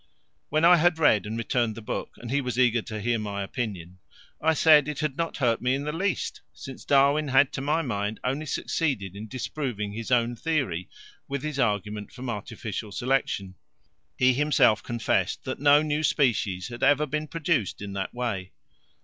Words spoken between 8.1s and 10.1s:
only succeeded in disproving his